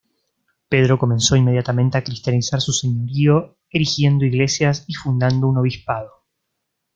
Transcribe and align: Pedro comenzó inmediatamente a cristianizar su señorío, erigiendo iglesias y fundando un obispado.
Pedro 0.67 0.97
comenzó 0.97 1.35
inmediatamente 1.35 1.95
a 1.95 2.03
cristianizar 2.03 2.59
su 2.59 2.73
señorío, 2.73 3.59
erigiendo 3.69 4.25
iglesias 4.25 4.83
y 4.87 4.95
fundando 4.95 5.45
un 5.47 5.59
obispado. 5.59 6.23